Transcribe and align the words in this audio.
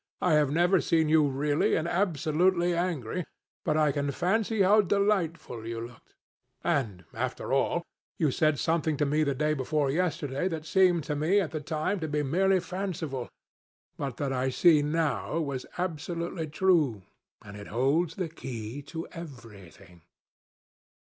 I 0.19 0.33
have 0.33 0.49
never 0.49 0.81
seen 0.81 1.09
you 1.09 1.27
really 1.27 1.75
and 1.75 1.87
absolutely 1.87 2.73
angry, 2.73 3.23
but 3.63 3.77
I 3.77 3.91
can 3.91 4.09
fancy 4.09 4.63
how 4.63 4.81
delightful 4.81 5.67
you 5.67 5.79
looked. 5.79 6.15
And, 6.63 7.05
after 7.13 7.53
all, 7.53 7.83
you 8.17 8.31
said 8.31 8.57
something 8.57 8.97
to 8.97 9.05
me 9.05 9.23
the 9.23 9.35
day 9.35 9.53
before 9.53 9.91
yesterday 9.91 10.47
that 10.47 10.65
seemed 10.65 11.03
to 11.03 11.15
me 11.15 11.39
at 11.39 11.51
the 11.51 11.61
time 11.61 11.99
to 11.99 12.07
be 12.07 12.23
merely 12.23 12.59
fanciful, 12.59 13.29
but 13.95 14.17
that 14.17 14.33
I 14.33 14.49
see 14.49 14.81
now 14.81 15.39
was 15.39 15.67
absolutely 15.77 16.47
true, 16.47 17.03
and 17.45 17.55
it 17.55 17.67
holds 17.67 18.15
the 18.15 18.27
key 18.27 18.81
to 18.81 19.05
everything." 19.09 20.01